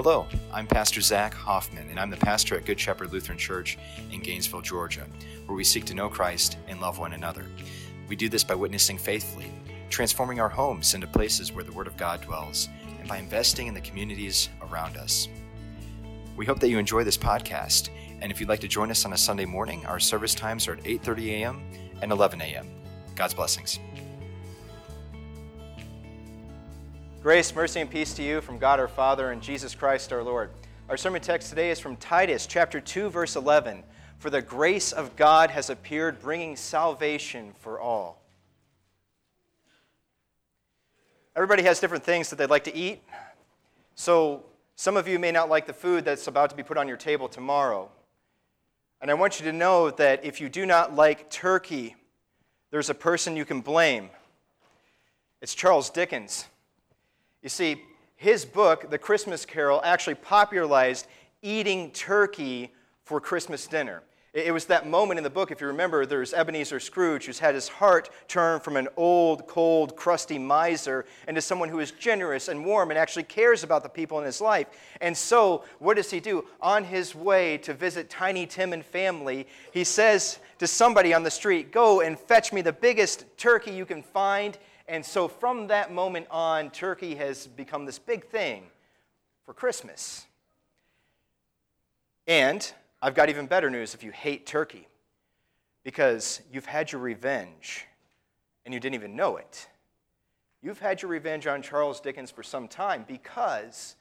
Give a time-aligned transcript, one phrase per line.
[0.00, 3.76] Hello, I'm Pastor Zach Hoffman, and I'm the pastor at Good Shepherd Lutheran Church
[4.12, 5.04] in Gainesville, Georgia,
[5.46, 7.44] where we seek to know Christ and love one another.
[8.06, 9.50] We do this by witnessing faithfully,
[9.90, 12.68] transforming our homes into places where the Word of God dwells,
[13.00, 15.26] and by investing in the communities around us.
[16.36, 17.88] We hope that you enjoy this podcast,
[18.20, 20.74] and if you'd like to join us on a Sunday morning, our service times are
[20.74, 21.60] at 8:30 a.m.
[22.02, 22.68] and 11 a.m.
[23.16, 23.80] God's blessings.
[27.20, 30.50] Grace, mercy, and peace to you from God our Father and Jesus Christ our Lord.
[30.88, 33.82] Our sermon text today is from Titus chapter 2 verse 11.
[34.18, 38.22] For the grace of God has appeared bringing salvation for all.
[41.34, 43.02] Everybody has different things that they'd like to eat.
[43.96, 44.44] So
[44.76, 46.96] some of you may not like the food that's about to be put on your
[46.96, 47.90] table tomorrow.
[49.00, 51.96] And I want you to know that if you do not like turkey,
[52.70, 54.10] there's a person you can blame.
[55.42, 56.46] It's Charles Dickens.
[57.42, 57.82] You see,
[58.16, 61.06] his book, The Christmas Carol, actually popularized
[61.40, 62.72] eating turkey
[63.04, 64.02] for Christmas dinner.
[64.34, 67.54] It was that moment in the book, if you remember, there's Ebenezer Scrooge who's had
[67.54, 72.64] his heart turned from an old, cold, crusty miser into someone who is generous and
[72.64, 74.66] warm and actually cares about the people in his life.
[75.00, 76.44] And so, what does he do?
[76.60, 81.30] On his way to visit Tiny Tim and family, he says to somebody on the
[81.30, 85.92] street, Go and fetch me the biggest turkey you can find and so from that
[85.92, 88.64] moment on, turkey has become this big thing
[89.44, 90.26] for Christmas.
[92.26, 94.88] And I've got even better news if you hate turkey,
[95.84, 97.86] because you've had your revenge
[98.64, 99.68] and you didn't even know it.
[100.62, 103.96] You've had your revenge on Charles Dickens for some time because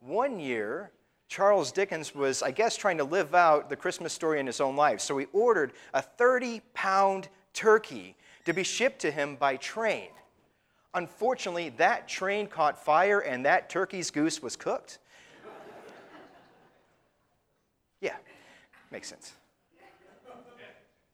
[0.00, 0.90] one year,
[1.28, 4.76] Charles Dickens was, I guess, trying to live out the Christmas story in his own
[4.76, 5.00] life.
[5.00, 10.08] So he ordered a 30 pound turkey to be shipped to him by train.
[10.94, 14.98] Unfortunately, that train caught fire and that turkey's goose was cooked.
[18.00, 18.16] Yeah,
[18.90, 19.32] makes sense.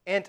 [0.06, 0.28] And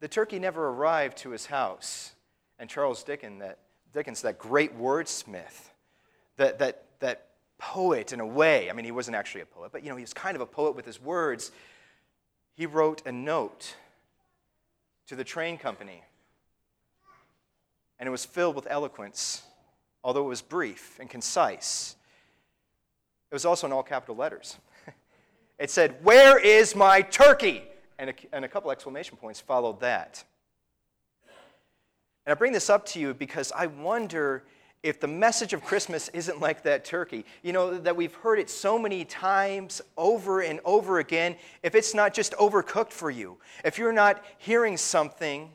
[0.00, 2.12] the turkey never arrived to his house.
[2.58, 3.58] And Charles Dickens, that,
[3.94, 5.70] Dickens, that great wordsmith,
[6.36, 9.84] that, that, that poet in a way, I mean, he wasn't actually a poet, but
[9.84, 11.52] you know, he was kind of a poet with his words.
[12.56, 13.76] He wrote a note
[15.06, 16.02] to the train company
[18.02, 19.42] and it was filled with eloquence,
[20.02, 21.94] although it was brief and concise.
[23.30, 24.56] It was also in all capital letters.
[25.60, 27.62] it said, Where is my turkey?
[28.00, 30.24] And a, and a couple exclamation points followed that.
[32.26, 34.42] And I bring this up to you because I wonder
[34.82, 37.24] if the message of Christmas isn't like that turkey.
[37.44, 41.94] You know, that we've heard it so many times over and over again, if it's
[41.94, 45.52] not just overcooked for you, if you're not hearing something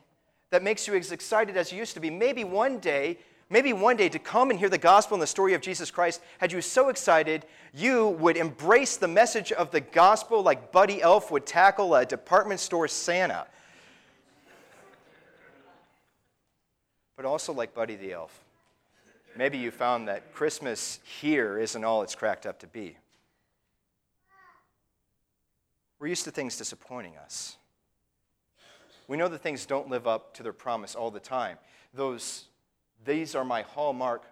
[0.50, 2.10] that makes you as excited as you used to be.
[2.10, 3.18] Maybe one day,
[3.50, 6.20] maybe one day to come and hear the gospel and the story of Jesus Christ
[6.38, 7.44] had you so excited
[7.74, 12.60] you would embrace the message of the gospel like Buddy Elf would tackle a department
[12.60, 13.46] store Santa.
[17.16, 18.44] But also like Buddy the Elf.
[19.36, 22.96] Maybe you found that Christmas here isn't all it's cracked up to be.
[25.98, 27.57] We're used to things disappointing us.
[29.08, 31.56] We know that things don't live up to their promise all the time.
[31.94, 32.44] Those,
[33.04, 34.22] these are my hallmark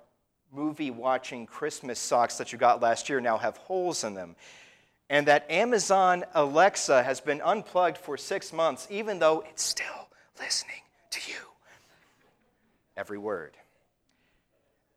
[0.52, 4.36] movie watching Christmas socks that you got last year now have holes in them.
[5.08, 10.82] And that Amazon Alexa has been unplugged for six months, even though it's still listening
[11.10, 11.38] to you.
[12.96, 13.56] Every word.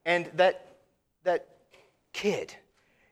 [0.06, 0.75] And that,
[1.23, 1.47] that
[2.12, 2.53] kid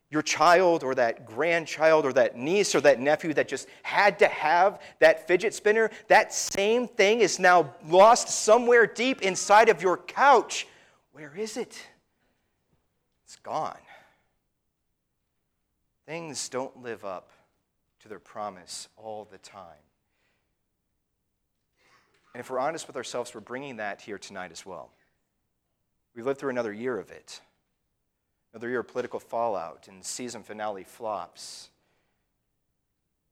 [0.10, 4.28] your child or that grandchild or that niece or that nephew that just had to
[4.28, 9.98] have that fidget spinner, that same thing is now lost somewhere deep inside of your
[9.98, 10.68] couch.
[11.12, 11.82] Where is it?
[13.26, 13.78] It's gone.
[16.06, 17.32] Things don't live up
[18.00, 19.64] to their promise all the time.
[22.34, 24.92] And if we're honest with ourselves, we're bringing that here tonight as well.
[26.16, 27.42] We've lived through another year of it
[28.54, 31.70] another year of political fallout and season finale flops.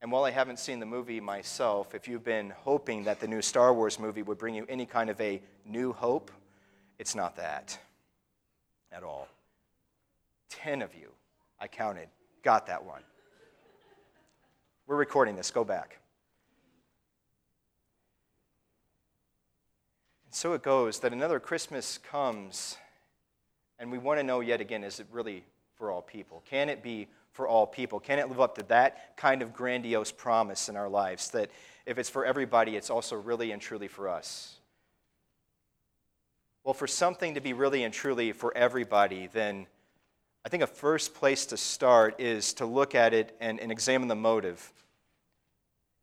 [0.02, 3.42] And while I haven't seen the movie myself, if you've been hoping that the new
[3.42, 6.30] Star Wars movie would bring you any kind of a new hope,
[6.98, 7.78] it's not that
[8.92, 9.28] at all.
[10.50, 11.10] Ten of you,
[11.60, 12.08] I counted,
[12.42, 13.02] got that one.
[14.86, 15.98] We're recording this, go back.
[20.26, 22.76] And so it goes that another Christmas comes
[23.78, 25.44] and we want to know yet again is it really
[25.76, 26.42] for all people?
[26.48, 28.00] Can it be for all people?
[28.00, 31.50] Can it live up to that kind of grandiose promise in our lives that
[31.84, 34.56] if it's for everybody, it's also really and truly for us?
[36.64, 39.66] Well, for something to be really and truly for everybody, then
[40.44, 44.08] I think a first place to start is to look at it and, and examine
[44.08, 44.72] the motive.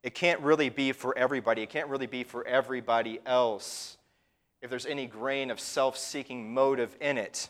[0.03, 3.97] It can't really be for everybody, it can't really be for everybody else
[4.61, 7.49] if there's any grain of self seeking motive in it.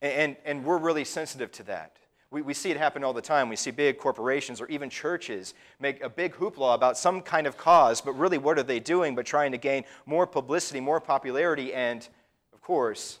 [0.00, 1.96] And, and, we're really sensitive to that.
[2.30, 3.48] We, we see it happen all the time.
[3.48, 7.56] We see big corporations or even churches make a big hoopla about some kind of
[7.56, 11.74] cause, but really, what are they doing but trying to gain more publicity, more popularity,
[11.74, 12.06] and,
[12.52, 13.18] of course,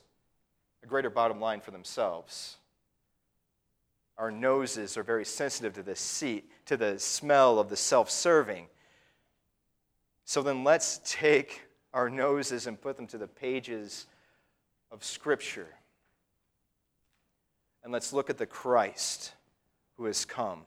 [0.84, 2.58] a greater bottom line for themselves.
[4.18, 8.66] Our noses are very sensitive to the seat, to the smell of the self-serving.
[10.24, 11.62] So then let's take
[11.94, 14.06] our noses and put them to the pages
[14.90, 15.68] of Scripture.
[17.88, 19.32] And let's look at the Christ
[19.96, 20.66] who has come.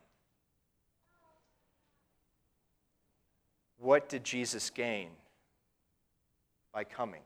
[3.77, 5.09] What did Jesus gain
[6.73, 7.21] by coming?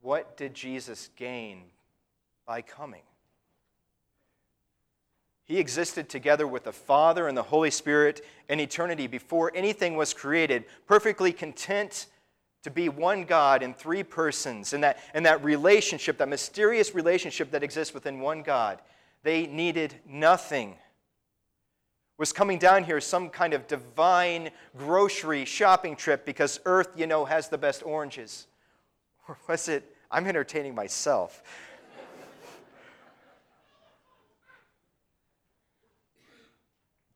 [0.00, 1.62] What did Jesus gain
[2.44, 3.02] by coming?
[5.44, 10.12] He existed together with the Father and the Holy Spirit in eternity before anything was
[10.12, 12.06] created, perfectly content
[12.64, 14.72] to be one God in three persons.
[14.72, 18.80] And that, and that relationship, that mysterious relationship that exists within one God,
[19.22, 20.74] they needed nothing.
[22.18, 27.24] Was coming down here some kind of divine grocery shopping trip because Earth, you know,
[27.24, 28.46] has the best oranges?
[29.26, 31.42] Or was it I'm entertaining myself.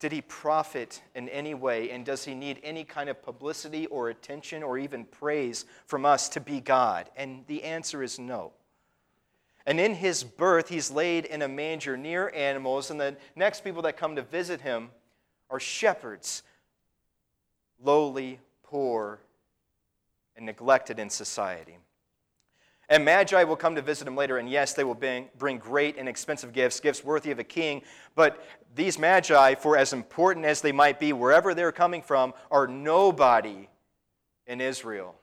[0.00, 1.90] Did he profit in any way?
[1.90, 6.28] And does he need any kind of publicity or attention or even praise from us
[6.30, 7.10] to be God?
[7.16, 8.52] And the answer is no.
[9.66, 13.82] And in his birth, he's laid in a manger near animals, and the next people
[13.82, 14.88] that come to visit him
[15.50, 16.42] are shepherds,
[17.82, 19.20] lowly, poor,
[20.36, 21.76] and neglected in society.
[22.90, 25.98] And Magi will come to visit him later, and yes, they will bring, bring great
[25.98, 27.82] and expensive gifts, gifts worthy of a king.
[28.14, 28.42] But
[28.74, 33.68] these Magi, for as important as they might be, wherever they're coming from, are nobody
[34.46, 35.14] in Israel.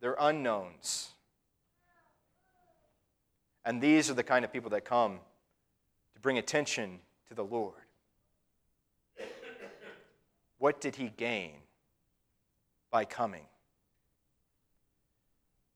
[0.00, 1.10] They're unknowns.
[3.64, 5.18] And these are the kind of people that come
[6.14, 7.74] to bring attention to the Lord.
[10.58, 11.54] What did he gain
[12.90, 13.46] by coming?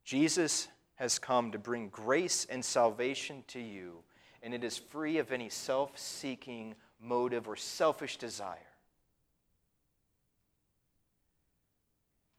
[0.09, 3.99] Jesus has come to bring grace and salvation to you,
[4.43, 8.57] and it is free of any self seeking motive or selfish desire.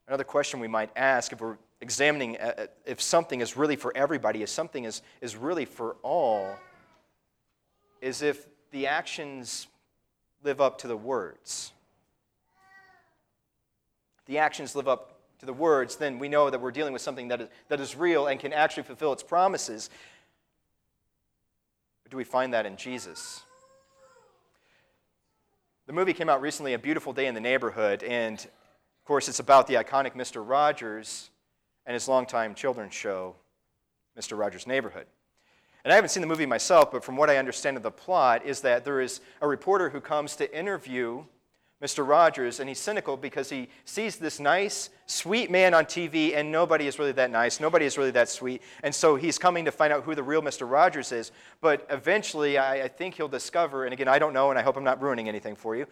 [0.08, 3.96] Another question we might ask if we're examining uh, uh, if something is really for
[3.96, 6.56] everybody, if something is, is really for all,
[8.02, 9.68] is if the actions
[10.44, 11.72] live up to the words.
[14.26, 17.30] The actions live up to the words, then we know that we're dealing with something
[17.30, 19.90] that is, that is real and can actually fulfill its promises.
[22.04, 23.42] But do we find that in Jesus?
[25.88, 29.40] The movie came out recently, A Beautiful Day in the Neighborhood, and of course, it's
[29.40, 30.48] about the iconic Mr.
[30.48, 31.32] Rogers
[31.88, 33.36] and his longtime children's show,
[34.16, 34.38] Mr.
[34.38, 35.08] Rogers' Neighborhood.
[35.84, 38.46] And I haven't seen the movie myself, but from what I understand of the plot,
[38.46, 41.24] is that there is a reporter who comes to interview
[41.82, 42.06] Mr.
[42.06, 46.88] Rogers, and he's cynical because he sees this nice, sweet man on TV, and nobody
[46.88, 47.62] is really that nice.
[47.62, 48.62] Nobody is really that sweet.
[48.84, 50.70] And so he's coming to find out who the real Mr.
[50.70, 51.32] Rogers is.
[51.62, 54.76] But eventually, I, I think he'll discover, and again, I don't know, and I hope
[54.76, 55.86] I'm not ruining anything for you,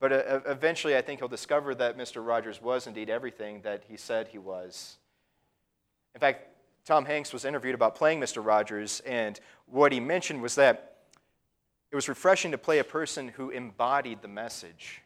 [0.00, 2.24] but uh, eventually, I think he'll discover that Mr.
[2.24, 4.96] Rogers was indeed everything that he said he was.
[6.16, 6.48] In fact,
[6.84, 8.44] Tom Hanks was interviewed about playing Mr.
[8.44, 10.96] Rogers, and what he mentioned was that
[11.92, 15.02] it was refreshing to play a person who embodied the message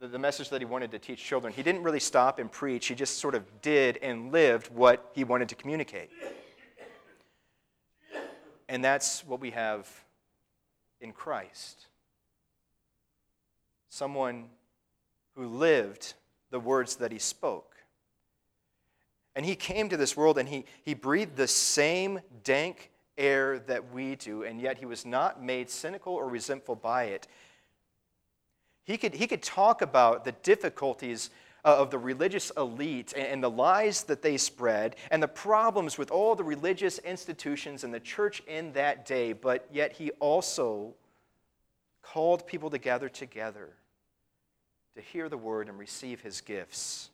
[0.00, 1.52] the, message that he wanted to teach children.
[1.52, 5.24] He didn't really stop and preach, he just sort of did and lived what he
[5.24, 6.10] wanted to communicate.
[8.68, 9.88] And that's what we have
[11.00, 11.86] in Christ
[13.90, 14.46] someone
[15.34, 16.14] who lived
[16.50, 17.76] the words that he spoke.
[19.36, 23.92] And he came to this world and he, he breathed the same dank air that
[23.92, 27.28] we do, and yet he was not made cynical or resentful by it.
[28.90, 31.30] He could, he could talk about the difficulties
[31.64, 36.10] uh, of the religious elite and the lies that they spread and the problems with
[36.10, 40.94] all the religious institutions and the church in that day, but yet he also
[42.02, 43.68] called people to gather together
[44.96, 47.10] to hear the word and receive his gifts.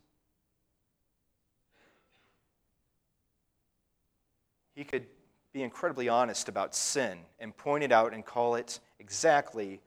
[4.75, 5.04] He could
[5.52, 9.83] be incredibly honest about sin and point it out and call it exactly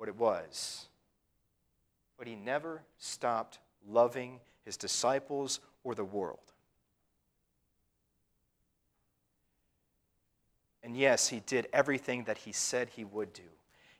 [0.00, 0.86] what it was.
[2.16, 6.38] But he never stopped loving his disciples or the world.
[10.82, 13.42] And yes, he did everything that he said he would do.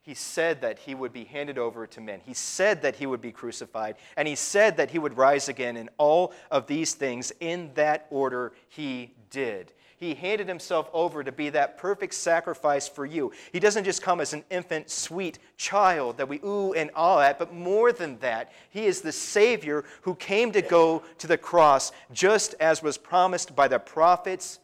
[0.01, 2.21] He said that he would be handed over to men.
[2.25, 3.97] He said that he would be crucified.
[4.17, 5.77] And he said that he would rise again.
[5.77, 9.71] And all of these things, in that order, he did.
[10.01, 13.33] He handed himself over to be that perfect sacrifice for you.
[13.53, 17.39] He doesn't just come as an infant, sweet child that we ooh and ah at,
[17.39, 21.93] but more than that, he is the Savior who came to go to the cross
[22.15, 24.59] just as was promised by the prophets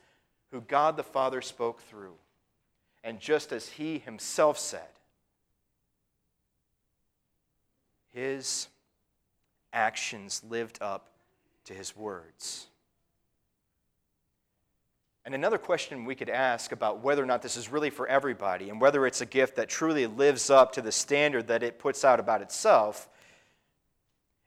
[0.53, 2.15] who God the Father spoke through.
[3.05, 4.89] And just as he himself said,
[8.15, 8.69] his
[9.75, 11.11] actions lived up
[11.67, 12.69] to his words.
[15.27, 18.71] And another question we could ask about whether or not this is really for everybody
[18.71, 22.05] and whether it's a gift that truly lives up to the standard that it puts
[22.05, 23.09] out about itself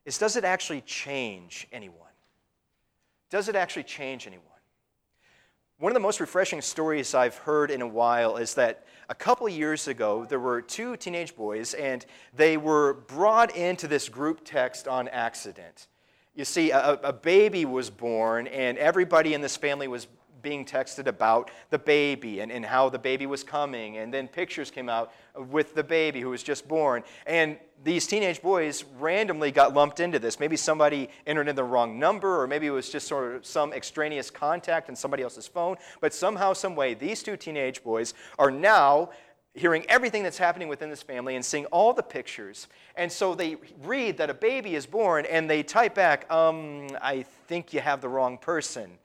[0.06, 1.98] is does it actually change anyone?
[3.28, 4.46] Does it actually change anyone?
[5.78, 9.46] One of the most refreshing stories I've heard in a while is that a couple
[9.50, 14.88] years ago, there were two teenage boys, and they were brought into this group text
[14.88, 15.88] on accident.
[16.34, 20.06] You see, a, a baby was born, and everybody in this family was
[20.42, 23.98] being texted about the baby and, and how the baby was coming.
[23.98, 27.02] And then pictures came out with the baby who was just born.
[27.26, 30.38] And these teenage boys randomly got lumped into this.
[30.38, 33.72] Maybe somebody entered in the wrong number, or maybe it was just sort of some
[33.72, 35.76] extraneous contact in somebody else's phone.
[36.00, 39.10] But somehow, some way, these two teenage boys are now
[39.54, 42.68] hearing everything that's happening within this family and seeing all the pictures.
[42.96, 47.24] And so they read that a baby is born and they type back, um, I
[47.48, 48.98] think you have the wrong person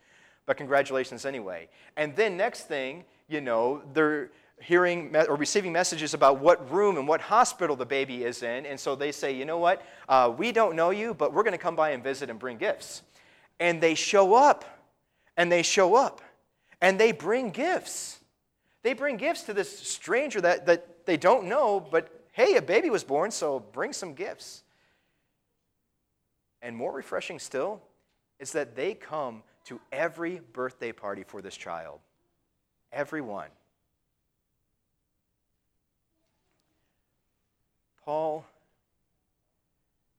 [0.46, 1.68] but congratulations anyway.
[1.96, 7.06] And then next thing, you know, they're hearing or receiving messages about what room and
[7.06, 8.64] what hospital the baby is in.
[8.64, 11.52] And so they say, you know what, uh, we don't know you, but we're going
[11.52, 13.02] to come by and visit and bring gifts.
[13.60, 14.64] And they show up,
[15.36, 16.22] and they show up,
[16.80, 18.20] and they bring gifts.
[18.82, 22.90] They bring gifts to this stranger that, that they don't know, but hey, a baby
[22.90, 24.62] was born, so bring some gifts.
[26.62, 27.82] And more refreshing still
[28.38, 32.00] is that they come to every birthday party for this child.
[32.92, 33.48] Everyone.
[38.04, 38.46] Paul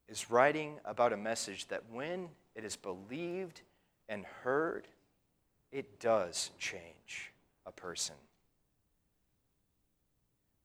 [0.09, 3.61] is writing about a message that when it is believed
[4.09, 4.87] and heard,
[5.71, 7.31] it does change
[7.65, 8.15] a person.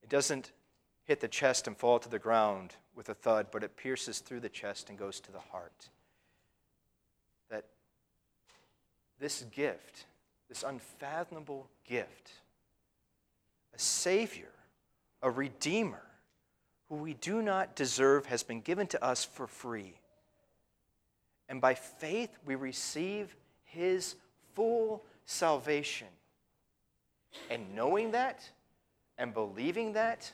[0.02, 0.52] It doesn't
[1.04, 4.40] hit the chest and fall to the ground with a thud, but it pierces through
[4.40, 5.90] the chest and goes to the heart.
[9.22, 10.06] This gift,
[10.48, 12.32] this unfathomable gift,
[13.72, 14.50] a Savior,
[15.22, 16.02] a Redeemer,
[16.88, 19.94] who we do not deserve, has been given to us for free.
[21.48, 24.16] And by faith, we receive His
[24.54, 26.08] full salvation.
[27.48, 28.42] And knowing that
[29.18, 30.32] and believing that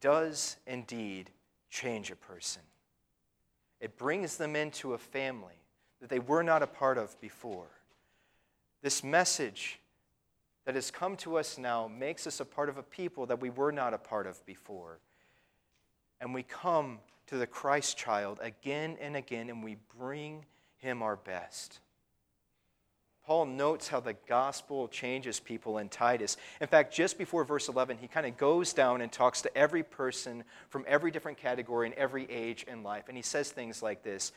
[0.00, 1.28] does indeed
[1.68, 2.62] change a person.
[3.80, 5.63] It brings them into a family
[6.00, 7.66] that they were not a part of before.
[8.82, 9.78] This message
[10.64, 13.50] that has come to us now makes us a part of a people that we
[13.50, 14.98] were not a part of before.
[16.20, 20.44] And we come to the Christ child again and again, and we bring
[20.78, 21.80] him our best.
[23.26, 26.36] Paul notes how the gospel changes people in Titus.
[26.60, 29.82] In fact, just before verse 11, he kind of goes down and talks to every
[29.82, 33.04] person from every different category and every age in life.
[33.08, 34.32] And he says things like this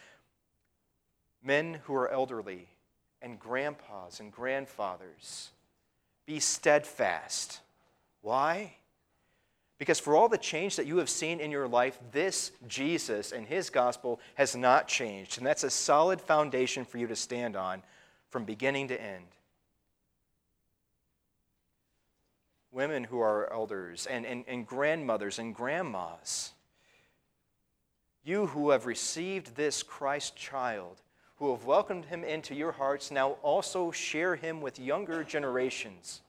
[1.43, 2.67] men who are elderly,
[3.21, 5.51] and grandpas and grandfathers.
[6.25, 7.61] Be steadfast.
[8.21, 8.73] Why?
[9.77, 13.45] Because for all the change that you have seen in your life, this Jesus and
[13.45, 15.37] his gospel has not changed.
[15.37, 17.83] And that's a solid foundation for you to stand on
[18.29, 19.25] from beginning to end.
[22.71, 26.53] Women who are elders and, and, and grandmothers and grandmas,
[28.23, 31.01] you who have received this Christ child,
[31.37, 36.21] who have welcomed him into your hearts now also share him with younger generations.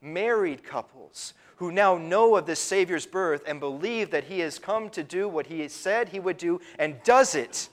[0.00, 4.90] Married couples who now know of this Savior's birth and believe that he has come
[4.90, 7.68] to do what he said he would do and does it.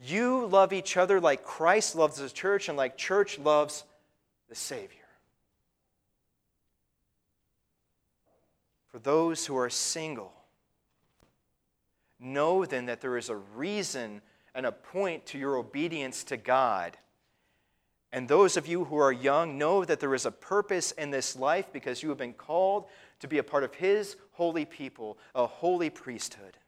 [0.00, 3.84] You love each other like Christ loves the church and like church loves
[4.48, 4.98] the Savior.
[8.90, 10.32] For those who are single,
[12.18, 14.20] know then that there is a reason
[14.54, 16.96] and a point to your obedience to God.
[18.12, 21.34] And those of you who are young know that there is a purpose in this
[21.34, 22.86] life because you have been called
[23.20, 26.58] to be a part of His holy people, a holy priesthood.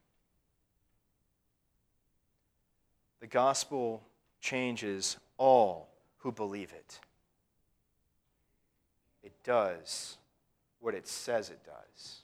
[3.20, 4.02] The gospel
[4.40, 5.88] changes all
[6.18, 6.98] who believe it.
[9.24, 10.18] it does
[10.80, 12.20] what it says it does.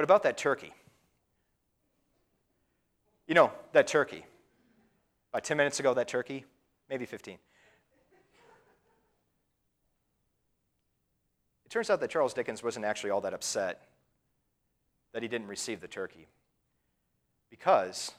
[0.00, 0.72] But about that turkey.
[3.26, 4.24] You know, that turkey.
[5.30, 6.46] About 10 minutes ago, that turkey,
[6.88, 7.34] maybe 15.
[7.34, 7.40] It
[11.68, 13.88] turns out that Charles Dickens wasn't actually all that upset
[15.12, 16.28] that he didn't receive the turkey.
[17.50, 18.12] Because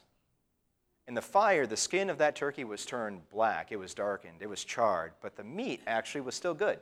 [1.08, 4.48] in the fire, the skin of that turkey was turned black, it was darkened, it
[4.48, 6.78] was charred, but the meat actually was still good.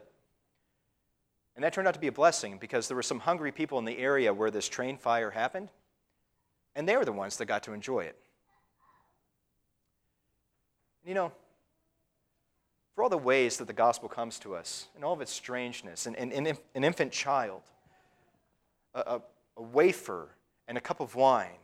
[1.56, 3.84] And that turned out to be a blessing because there were some hungry people in
[3.84, 5.70] the area where this train fire happened,
[6.74, 8.16] and they were the ones that got to enjoy it.
[11.04, 11.32] You know,
[12.94, 16.06] for all the ways that the gospel comes to us, and all of its strangeness,
[16.06, 17.62] an, an, an infant child,
[18.94, 19.22] a, a,
[19.56, 20.28] a wafer,
[20.68, 21.58] and a cup of wine,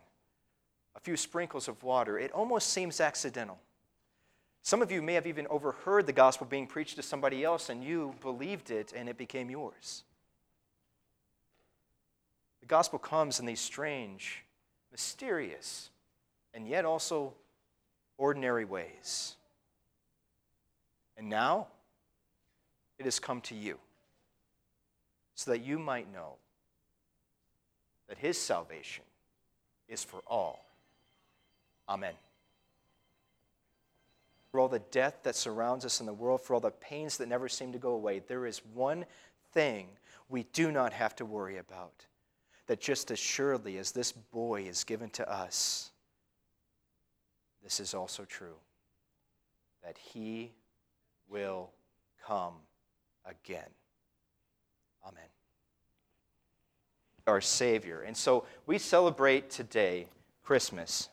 [0.96, 3.58] a few sprinkles of water, it almost seems accidental.
[4.66, 7.84] Some of you may have even overheard the gospel being preached to somebody else and
[7.84, 10.02] you believed it and it became yours.
[12.62, 14.42] The gospel comes in these strange,
[14.90, 15.90] mysterious,
[16.52, 17.32] and yet also
[18.18, 19.36] ordinary ways.
[21.16, 21.68] And now
[22.98, 23.78] it has come to you
[25.36, 26.32] so that you might know
[28.08, 29.04] that his salvation
[29.88, 30.66] is for all.
[31.88, 32.14] Amen.
[34.56, 37.28] For all the death that surrounds us in the world, for all the pains that
[37.28, 39.04] never seem to go away, there is one
[39.52, 39.86] thing
[40.30, 42.06] we do not have to worry about.
[42.66, 45.90] That just as surely as this boy is given to us,
[47.62, 48.54] this is also true.
[49.84, 50.52] That he
[51.28, 51.68] will
[52.26, 52.54] come
[53.26, 53.68] again.
[55.06, 55.28] Amen.
[57.26, 58.00] Our Savior.
[58.00, 60.06] And so we celebrate today
[60.42, 61.10] Christmas.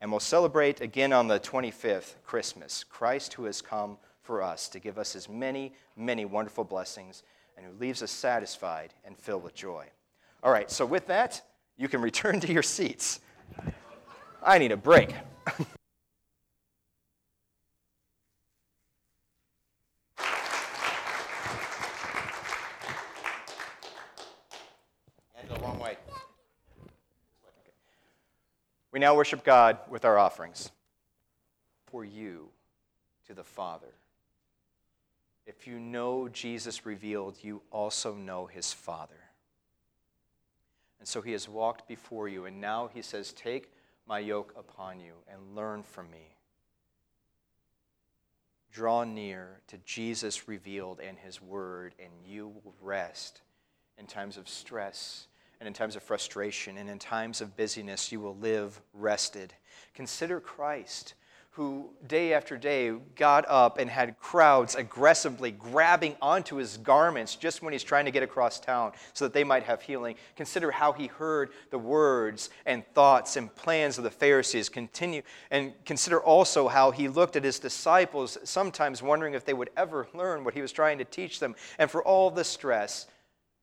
[0.00, 4.78] And we'll celebrate again on the 25th, Christmas, Christ who has come for us to
[4.78, 7.22] give us his many, many wonderful blessings
[7.56, 9.86] and who leaves us satisfied and filled with joy.
[10.42, 11.42] All right, so with that,
[11.76, 13.20] you can return to your seats.
[14.42, 15.14] I need a break.
[28.96, 30.70] We now worship God with our offerings.
[31.84, 32.48] For you
[33.26, 33.92] to the Father.
[35.46, 39.20] If you know Jesus revealed, you also know his Father.
[40.98, 43.70] And so he has walked before you, and now he says, Take
[44.08, 46.34] my yoke upon you and learn from me.
[48.72, 53.42] Draw near to Jesus revealed and his word, and you will rest
[53.98, 55.28] in times of stress
[55.60, 59.54] and in times of frustration and in times of busyness, you will live rested.
[59.94, 61.14] Consider Christ,
[61.56, 67.62] who day after day got up and had crowds aggressively grabbing onto his garments just
[67.62, 70.16] when he's trying to get across town so that they might have healing.
[70.36, 74.68] Consider how he heard the words and thoughts and plans of the Pharisees.
[74.68, 79.70] Continue and consider also how he looked at his disciples, sometimes wondering if they would
[79.78, 81.56] ever learn what he was trying to teach them.
[81.78, 83.06] And for all the stress,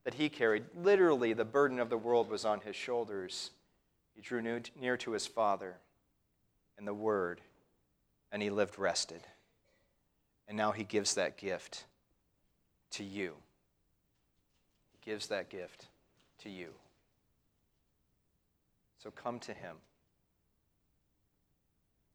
[0.03, 0.63] that he carried.
[0.75, 3.51] Literally, the burden of the world was on his shoulders.
[4.15, 5.75] He drew near to his Father
[6.77, 7.41] and the Word,
[8.31, 9.21] and he lived rested.
[10.47, 11.85] And now he gives that gift
[12.91, 13.33] to you.
[14.91, 15.87] He gives that gift
[16.39, 16.69] to you.
[19.01, 19.77] So come to him.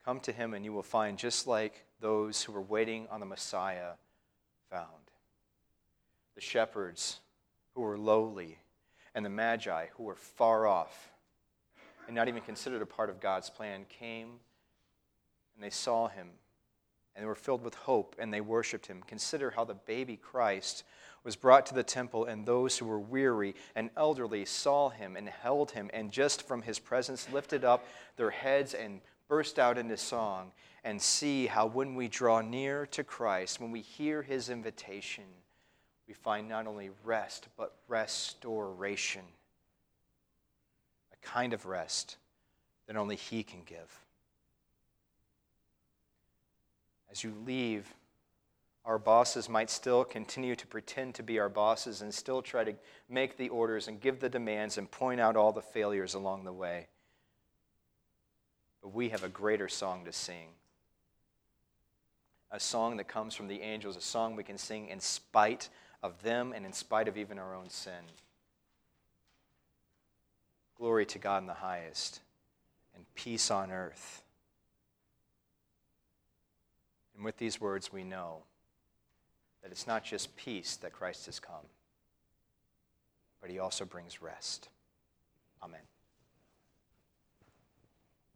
[0.05, 3.27] Come to him, and you will find just like those who were waiting on the
[3.27, 3.93] Messiah
[4.71, 4.87] found.
[6.35, 7.21] The shepherds
[7.79, 8.59] who were lowly,
[9.15, 11.13] and the Magi, who were far off
[12.09, 14.31] and not even considered a part of God's plan, came
[15.55, 16.27] and they saw him
[17.15, 19.05] and they were filled with hope and they worshiped him.
[19.07, 20.83] Consider how the baby Christ
[21.23, 25.29] was brought to the temple, and those who were weary and elderly saw him and
[25.29, 27.87] held him, and just from his presence lifted up
[28.17, 30.51] their heads and burst out into song.
[30.83, 35.25] And see how when we draw near to Christ, when we hear his invitation,
[36.09, 39.23] we find not only rest, but restoration.
[41.13, 42.17] A kind of rest
[42.87, 44.01] that only He can give.
[47.13, 47.93] As you leave,
[48.87, 52.73] our bosses might still continue to pretend to be our bosses and still try to
[53.11, 56.53] make the orders and give the demands and point out all the failures along the
[56.53, 56.87] way.
[58.81, 60.49] But we have a greater song to sing.
[62.51, 65.69] A song that comes from the angels, a song we can sing in spite
[66.03, 67.93] of them and in spite of even our own sin.
[70.77, 72.21] Glory to God in the highest,
[72.95, 74.23] and peace on earth.
[77.17, 78.43] And with these words, we know
[79.63, 81.67] that it's not just peace that Christ has come,
[83.41, 84.69] but he also brings rest.
[85.63, 85.81] Amen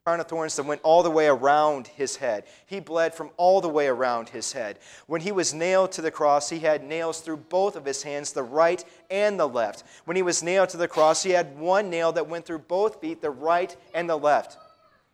[0.04, 2.42] crown of thorns that went all the way around his head.
[2.66, 4.80] He bled from all the way around his head.
[5.06, 8.32] When he was nailed to the cross, he had nails through both of his hands,
[8.32, 9.84] the right and the left.
[10.04, 13.00] When he was nailed to the cross, he had one nail that went through both
[13.00, 14.58] feet, the right and the left.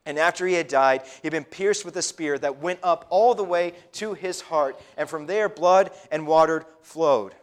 [0.07, 3.05] And after he had died, he had been pierced with a spear that went up
[3.11, 7.35] all the way to his heart, and from there blood and water flowed.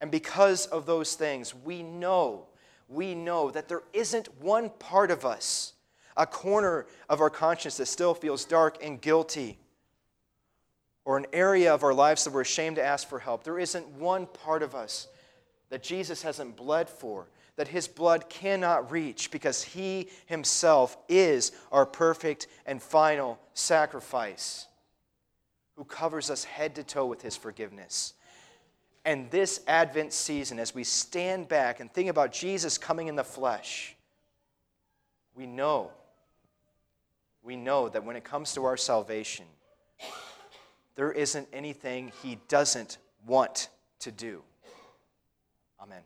[0.00, 2.46] And because of those things, we know,
[2.88, 5.74] we know that there isn't one part of us
[6.16, 9.58] a corner of our conscience that still feels dark and guilty,
[11.04, 13.44] or an area of our lives that we're ashamed to ask for help.
[13.44, 15.06] There isn't one part of us
[15.68, 21.86] that Jesus hasn't bled for, that his blood cannot reach, because he himself is our
[21.86, 24.66] perfect and final sacrifice,
[25.76, 28.14] who covers us head to toe with his forgiveness.
[29.04, 33.22] And this Advent season, as we stand back and think about Jesus coming in the
[33.22, 33.94] flesh,
[35.36, 35.92] we know
[37.46, 39.46] we know that when it comes to our salvation,
[40.96, 43.68] there isn't anything he doesn't want
[44.00, 44.42] to do.
[45.80, 46.02] Amen.